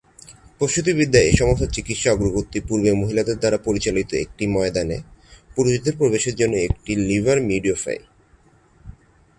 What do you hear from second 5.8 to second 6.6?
প্রবেশের জন্য